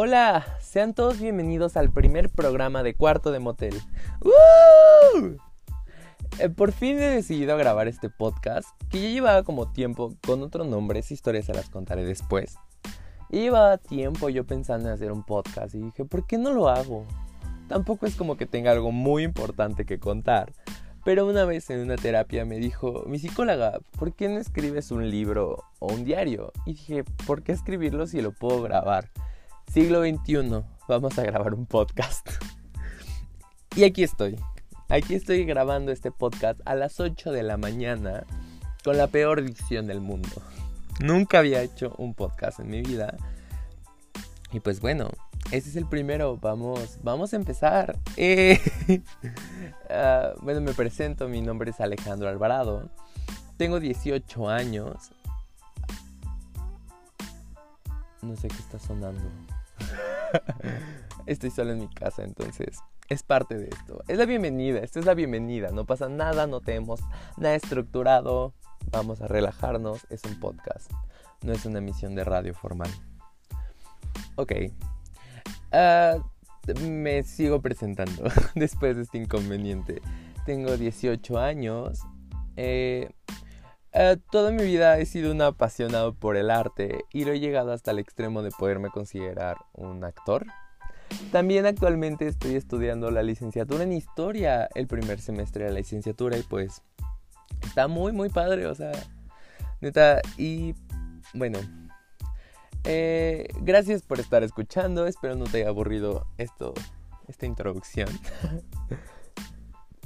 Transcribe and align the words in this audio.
Hola, 0.00 0.46
sean 0.60 0.94
todos 0.94 1.18
bienvenidos 1.18 1.76
al 1.76 1.90
primer 1.90 2.30
programa 2.30 2.84
de 2.84 2.94
Cuarto 2.94 3.32
de 3.32 3.40
Motel. 3.40 3.74
¡Uh! 4.22 5.30
Eh, 6.38 6.48
por 6.50 6.70
fin 6.70 6.98
he 6.98 7.08
decidido 7.08 7.56
grabar 7.56 7.88
este 7.88 8.08
podcast, 8.08 8.68
que 8.90 9.02
ya 9.02 9.08
llevaba 9.08 9.42
como 9.42 9.72
tiempo 9.72 10.14
con 10.24 10.44
otro 10.44 10.62
nombre, 10.62 11.00
esa 11.00 11.14
historia 11.14 11.42
se 11.42 11.52
las 11.52 11.68
contaré 11.68 12.04
después. 12.04 12.58
Llevaba 13.28 13.76
tiempo 13.76 14.28
yo 14.28 14.46
pensando 14.46 14.86
en 14.86 14.94
hacer 14.94 15.10
un 15.10 15.24
podcast 15.24 15.74
y 15.74 15.80
dije, 15.80 16.04
¿por 16.04 16.28
qué 16.28 16.38
no 16.38 16.52
lo 16.52 16.68
hago? 16.68 17.04
Tampoco 17.66 18.06
es 18.06 18.14
como 18.14 18.36
que 18.36 18.46
tenga 18.46 18.70
algo 18.70 18.92
muy 18.92 19.24
importante 19.24 19.84
que 19.84 19.98
contar. 19.98 20.52
Pero 21.04 21.26
una 21.26 21.44
vez 21.44 21.70
en 21.70 21.80
una 21.80 21.96
terapia 21.96 22.44
me 22.44 22.58
dijo, 22.58 23.02
mi 23.08 23.18
psicóloga, 23.18 23.80
¿por 23.98 24.14
qué 24.14 24.28
no 24.28 24.38
escribes 24.38 24.92
un 24.92 25.10
libro 25.10 25.64
o 25.80 25.92
un 25.92 26.04
diario? 26.04 26.52
Y 26.66 26.74
dije, 26.74 27.02
¿por 27.26 27.42
qué 27.42 27.50
escribirlo 27.50 28.06
si 28.06 28.22
lo 28.22 28.30
puedo 28.30 28.62
grabar? 28.62 29.10
Siglo 29.78 30.02
XXI, 30.02 30.64
vamos 30.88 31.16
a 31.20 31.22
grabar 31.22 31.54
un 31.54 31.64
podcast. 31.64 32.28
y 33.76 33.84
aquí 33.84 34.02
estoy. 34.02 34.34
Aquí 34.88 35.14
estoy 35.14 35.44
grabando 35.44 35.92
este 35.92 36.10
podcast 36.10 36.60
a 36.64 36.74
las 36.74 36.98
8 36.98 37.30
de 37.30 37.44
la 37.44 37.56
mañana 37.58 38.24
con 38.82 38.96
la 38.96 39.06
peor 39.06 39.40
dicción 39.40 39.86
del 39.86 40.00
mundo. 40.00 40.42
Nunca 40.98 41.38
había 41.38 41.62
hecho 41.62 41.94
un 41.96 42.14
podcast 42.14 42.58
en 42.58 42.70
mi 42.70 42.82
vida. 42.82 43.16
Y 44.50 44.58
pues 44.58 44.80
bueno, 44.80 45.10
ese 45.52 45.68
es 45.68 45.76
el 45.76 45.86
primero. 45.86 46.38
Vamos, 46.38 46.98
vamos 47.04 47.32
a 47.32 47.36
empezar. 47.36 48.00
Eh, 48.16 48.60
ah, 49.90 50.32
bueno, 50.42 50.60
me 50.60 50.74
presento. 50.74 51.28
Mi 51.28 51.40
nombre 51.40 51.70
es 51.70 51.80
Alejandro 51.80 52.28
Alvarado. 52.28 52.90
Tengo 53.56 53.78
18 53.78 54.48
años. 54.48 55.12
No 58.22 58.34
sé 58.34 58.48
qué 58.48 58.56
está 58.56 58.80
sonando. 58.80 59.22
Estoy 61.26 61.50
solo 61.50 61.72
en 61.72 61.78
mi 61.78 61.88
casa, 61.88 62.22
entonces 62.24 62.78
es 63.08 63.22
parte 63.22 63.56
de 63.56 63.68
esto. 63.68 64.02
Es 64.08 64.18
la 64.18 64.26
bienvenida, 64.26 64.80
esta 64.80 65.00
es 65.00 65.06
la 65.06 65.14
bienvenida. 65.14 65.70
No 65.70 65.86
pasa 65.86 66.08
nada, 66.08 66.46
no 66.46 66.60
tenemos 66.60 67.00
nada 67.36 67.54
estructurado. 67.54 68.54
Vamos 68.90 69.20
a 69.20 69.26
relajarnos. 69.26 70.06
Es 70.10 70.24
un 70.24 70.38
podcast, 70.38 70.90
no 71.42 71.52
es 71.52 71.64
una 71.66 71.78
emisión 71.78 72.14
de 72.14 72.24
radio 72.24 72.54
formal. 72.54 72.90
Ok. 74.36 74.52
Ah, 75.72 76.16
me 76.82 77.22
sigo 77.22 77.60
presentando 77.60 78.24
después 78.54 78.96
de 78.96 79.02
este 79.02 79.18
inconveniente. 79.18 80.02
Tengo 80.44 80.76
18 80.76 81.38
años. 81.38 82.00
Eh, 82.56 83.10
ah, 83.98 84.16
toda 84.30 84.50
mi 84.50 84.62
vida 84.64 84.98
he 84.98 85.06
sido 85.06 85.32
un 85.32 85.42
apasionado 85.42 86.14
por 86.14 86.36
el 86.36 86.50
arte 86.50 87.04
y 87.12 87.24
lo 87.24 87.32
he 87.32 87.40
llegado 87.40 87.72
hasta 87.72 87.90
el 87.90 87.98
extremo 87.98 88.42
de 88.42 88.50
poderme 88.50 88.90
considerar 88.90 89.56
un 89.74 90.04
actor. 90.04 90.46
También 91.32 91.66
actualmente 91.66 92.28
estoy 92.28 92.54
estudiando 92.54 93.10
la 93.10 93.22
licenciatura 93.22 93.84
en 93.84 93.92
historia, 93.92 94.68
el 94.74 94.86
primer 94.86 95.20
semestre 95.20 95.64
de 95.64 95.70
la 95.70 95.78
licenciatura 95.78 96.36
y 96.36 96.42
pues 96.42 96.82
está 97.62 97.88
muy 97.88 98.12
muy 98.12 98.28
padre, 98.28 98.66
o 98.66 98.74
sea, 98.74 98.92
neta, 99.80 100.20
y 100.36 100.74
bueno, 101.34 101.58
eh, 102.84 103.48
gracias 103.60 104.02
por 104.02 104.20
estar 104.20 104.42
escuchando, 104.42 105.06
espero 105.06 105.34
no 105.34 105.44
te 105.44 105.58
haya 105.58 105.68
aburrido 105.68 106.26
esta 106.38 107.46
introducción. 107.46 108.08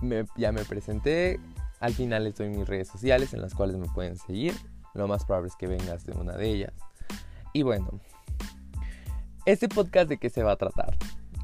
ya 0.36 0.52
me 0.52 0.64
presenté, 0.64 1.40
al 1.80 1.94
final 1.94 2.24
les 2.24 2.36
doy 2.36 2.48
mis 2.48 2.66
redes 2.66 2.88
sociales 2.88 3.34
en 3.34 3.40
las 3.40 3.54
cuales 3.54 3.76
me 3.76 3.88
pueden 3.88 4.16
seguir, 4.16 4.54
lo 4.94 5.06
más 5.06 5.24
probable 5.24 5.48
es 5.48 5.56
que 5.56 5.66
vengas 5.66 6.04
de 6.04 6.12
una 6.12 6.36
de 6.36 6.48
ellas. 6.48 6.72
Y 7.52 7.62
bueno, 7.62 8.00
este 9.46 9.68
podcast 9.68 10.08
de 10.08 10.18
qué 10.18 10.30
se 10.30 10.42
va 10.42 10.52
a 10.52 10.56
tratar. 10.56 10.96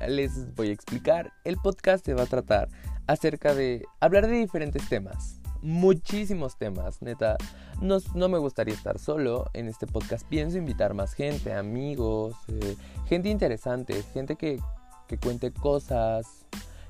Les 0.07 0.55
voy 0.55 0.69
a 0.69 0.73
explicar. 0.73 1.33
El 1.45 1.57
podcast 1.57 2.05
se 2.05 2.15
va 2.15 2.25
a 2.25 2.27
tratar 2.27 2.69
acerca 3.07 3.55
de 3.55 3.87
hablar 4.01 4.27
de 4.27 4.35
diferentes 4.35 4.89
temas. 4.89 5.41
Muchísimos 5.63 6.59
temas, 6.59 7.01
neta. 7.01 7.39
No, 7.81 7.99
no 8.15 8.29
me 8.29 8.39
gustaría 8.39 8.75
estar 8.75 8.99
solo 8.99 9.49
en 9.55 9.69
este 9.69 9.87
podcast. 9.87 10.27
Pienso 10.29 10.59
invitar 10.59 10.93
más 10.93 11.15
gente, 11.15 11.55
amigos, 11.55 12.37
eh, 12.49 12.77
gente 13.07 13.31
interesante, 13.31 14.03
gente 14.13 14.37
que, 14.37 14.61
que 15.09 15.17
cuente 15.17 15.53
cosas, 15.53 16.45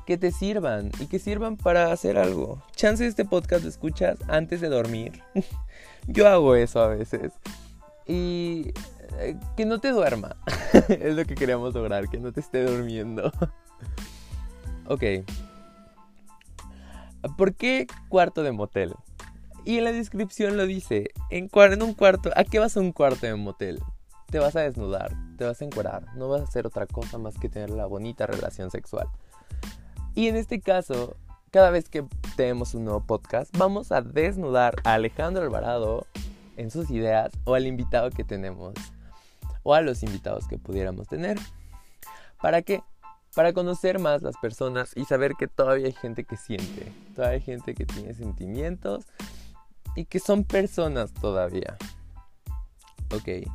que 0.06 0.18
te 0.18 0.32
sirvan 0.32 0.90
y 1.00 1.06
que 1.06 1.18
sirvan 1.18 1.56
para 1.56 1.92
hacer 1.92 2.18
algo. 2.18 2.62
Chance 2.76 3.06
este 3.06 3.24
podcast 3.24 3.62
lo 3.62 3.68
escuchas 3.68 4.18
antes 4.28 4.60
de 4.60 4.68
dormir. 4.68 5.22
Yo 6.06 6.28
hago 6.28 6.54
eso 6.54 6.80
a 6.80 6.88
veces. 6.88 7.32
Y 8.06 8.72
eh, 9.18 9.36
que 9.56 9.64
no 9.64 9.80
te 9.80 9.90
duerma. 9.90 10.36
es 10.88 11.14
lo 11.14 11.24
que 11.24 11.34
queríamos 11.34 11.74
lograr, 11.74 12.08
que 12.08 12.18
no 12.18 12.32
te 12.32 12.40
esté 12.40 12.64
durmiendo. 12.64 13.32
ok. 14.86 15.02
¿Por 17.38 17.54
qué 17.54 17.86
cuarto 18.08 18.42
de 18.42 18.52
motel? 18.52 18.94
Y 19.64 19.78
en 19.78 19.84
la 19.84 19.92
descripción 19.92 20.58
lo 20.58 20.66
dice, 20.66 21.10
en, 21.30 21.48
en, 21.50 21.82
un 21.82 21.94
cuarto, 21.94 22.30
¿a 22.36 22.44
qué 22.44 22.58
vas 22.58 22.76
a 22.76 22.80
un 22.80 22.92
cuarto 22.92 23.24
de 23.24 23.34
motel? 23.34 23.80
Te 24.30 24.38
vas 24.38 24.56
a 24.56 24.60
desnudar, 24.60 25.12
te 25.38 25.44
vas 25.44 25.62
a 25.62 25.64
encuerar, 25.64 26.04
no 26.16 26.28
vas 26.28 26.42
a 26.42 26.44
hacer 26.44 26.66
otra 26.66 26.86
cosa 26.86 27.16
más 27.16 27.38
que 27.38 27.48
tener 27.48 27.70
la 27.70 27.86
bonita 27.86 28.26
relación 28.26 28.70
sexual. 28.70 29.08
Y 30.14 30.28
en 30.28 30.36
este 30.36 30.60
caso, 30.60 31.16
cada 31.50 31.70
vez 31.70 31.88
que 31.88 32.04
tenemos 32.36 32.74
un 32.74 32.84
nuevo 32.84 33.00
podcast, 33.00 33.56
vamos 33.56 33.92
a 33.92 34.00
desnudar 34.00 34.76
a 34.84 34.94
Alejandro 34.94 35.42
Alvarado 35.42 36.06
en 36.56 36.70
sus 36.70 36.90
ideas 36.90 37.32
o 37.44 37.54
al 37.54 37.66
invitado 37.66 38.10
que 38.10 38.24
tenemos 38.24 38.74
o 39.64 39.74
a 39.74 39.80
los 39.80 40.02
invitados 40.02 40.46
que 40.46 40.58
pudiéramos 40.58 41.08
tener. 41.08 41.38
¿Para 42.40 42.62
qué? 42.62 42.82
Para 43.34 43.52
conocer 43.52 43.98
más 43.98 44.22
las 44.22 44.36
personas 44.36 44.92
y 44.94 45.04
saber 45.04 45.32
que 45.36 45.48
todavía 45.48 45.86
hay 45.86 45.92
gente 45.92 46.24
que 46.24 46.36
siente, 46.36 46.92
todavía 47.16 47.36
hay 47.36 47.40
gente 47.40 47.74
que 47.74 47.84
tiene 47.84 48.14
sentimientos 48.14 49.06
y 49.96 50.04
que 50.04 50.20
son 50.20 50.44
personas 50.44 51.12
todavía. 51.12 51.76
Ok. 53.12 53.48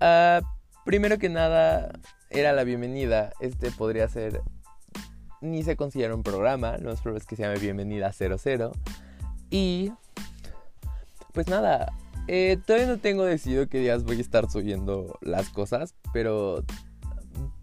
Uh, 0.00 0.44
primero 0.84 1.18
que 1.18 1.28
nada, 1.28 1.92
era 2.30 2.52
la 2.52 2.64
bienvenida. 2.64 3.32
Este 3.40 3.70
podría 3.70 4.08
ser. 4.08 4.42
Ni 5.46 5.62
se 5.62 5.76
considera 5.76 6.14
un 6.14 6.22
programa. 6.22 6.76
Lo 6.78 6.90
más 6.90 7.00
probable 7.00 7.20
es 7.20 7.26
que 7.26 7.36
se 7.36 7.42
llame 7.42 7.58
Bienvenida 7.58 8.12
00. 8.12 8.72
Y 9.50 9.92
pues 11.32 11.48
nada, 11.48 11.92
eh, 12.28 12.58
todavía 12.66 12.88
no 12.88 12.98
tengo 12.98 13.24
decidido 13.24 13.68
qué 13.68 13.78
días 13.78 14.04
voy 14.04 14.18
a 14.18 14.20
estar 14.20 14.50
subiendo 14.50 15.18
las 15.20 15.50
cosas, 15.50 15.94
pero 16.12 16.64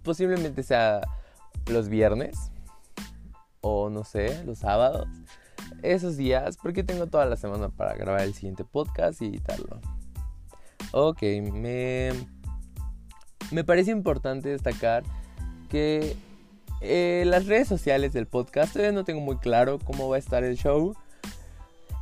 posiblemente 0.04 0.64
sea 0.64 1.02
los 1.68 1.90
viernes 1.90 2.52
o 3.62 3.90
no 3.90 4.04
sé, 4.04 4.44
los 4.46 4.60
sábados. 4.60 5.08
Esos 5.82 6.16
días, 6.16 6.58
porque 6.62 6.84
tengo 6.84 7.08
toda 7.08 7.26
la 7.26 7.36
semana 7.36 7.70
para 7.70 7.96
grabar 7.96 8.22
el 8.22 8.34
siguiente 8.34 8.64
podcast 8.64 9.22
y 9.22 9.28
editarlo. 9.28 9.82
Ok, 10.92 11.22
me, 11.52 12.12
me 13.52 13.64
parece 13.64 13.92
importante 13.92 14.50
destacar 14.50 15.04
que 15.68 16.16
eh, 16.84 17.24
las 17.26 17.46
redes 17.46 17.68
sociales 17.68 18.12
del 18.12 18.28
podcast 18.28 18.74
todavía 18.74 18.92
no 18.92 19.06
tengo 19.06 19.22
muy 19.22 19.38
claro 19.38 19.80
cómo 19.80 20.10
va 20.10 20.18
a 20.18 20.20
estar 20.20 20.44
el 20.44 20.58
show. 20.58 20.96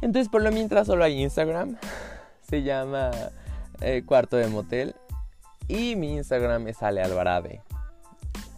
Entonces 0.01 0.27
por 0.27 0.41
lo 0.41 0.51
mientras 0.51 0.87
solo 0.87 1.03
hay 1.03 1.21
Instagram. 1.21 1.77
Se 2.49 2.63
llama 2.63 3.11
eh, 3.81 4.03
Cuarto 4.05 4.37
de 4.37 4.47
Motel. 4.47 4.95
Y 5.67 5.95
mi 5.95 6.15
Instagram 6.15 6.67
es 6.67 6.81
Ale 6.81 7.03
Alvarade. 7.03 7.61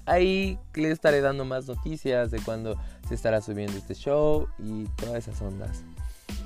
Ahí 0.05 0.57
les 0.73 0.91
estaré 0.91 1.21
dando 1.21 1.45
más 1.45 1.67
noticias 1.67 2.31
de 2.31 2.39
cuando 2.39 2.77
se 3.07 3.15
estará 3.15 3.41
subiendo 3.41 3.77
este 3.77 3.93
show 3.93 4.47
y 4.57 4.85
todas 4.95 5.27
esas 5.27 5.41
ondas. 5.41 5.83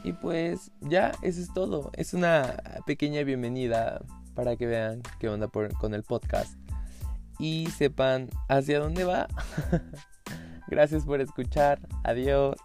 Y 0.04 0.14
pues 0.14 0.72
ya, 0.82 1.12
eso 1.22 1.40
es 1.40 1.54
todo. 1.54 1.92
Es 1.94 2.14
una 2.14 2.62
pequeña 2.86 3.24
bienvenida 3.24 4.02
para 4.36 4.56
que 4.56 4.66
vean 4.66 5.02
qué 5.20 5.30
onda 5.30 5.48
con 5.48 5.94
el 5.94 6.04
podcast 6.04 6.56
y 7.40 7.68
sepan 7.68 8.30
hacia 8.50 8.80
dónde 8.80 9.04
va. 9.04 9.28
Gracias 10.68 11.06
por 11.06 11.22
escuchar. 11.22 11.80
Adiós. 12.04 12.56